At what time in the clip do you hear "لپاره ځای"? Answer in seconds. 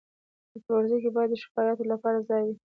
1.93-2.41